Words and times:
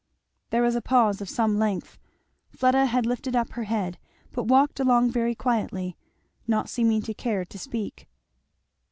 '"There 0.49 0.63
was 0.63 0.75
a 0.75 0.81
pause 0.81 1.21
of 1.21 1.29
some 1.29 1.59
length. 1.59 1.99
Fleda 2.49 2.87
had 2.87 3.05
lifted 3.05 3.35
up 3.35 3.51
her 3.51 3.65
head, 3.65 3.99
but 4.31 4.45
walked 4.47 4.79
along 4.79 5.11
very 5.11 5.35
quietly, 5.35 5.95
not 6.47 6.69
seeming 6.69 7.03
to 7.03 7.13
care 7.13 7.45
to 7.45 7.59
speak. 7.59 8.07